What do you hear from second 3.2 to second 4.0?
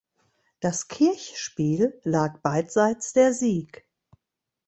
Sieg.